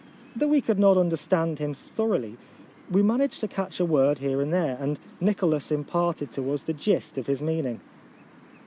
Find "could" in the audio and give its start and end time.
0.61-0.79